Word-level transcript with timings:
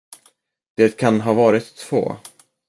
Det 0.75 0.97
kan 0.97 1.21
ha 1.21 1.33
varit 1.33 1.75
två. 1.75 2.15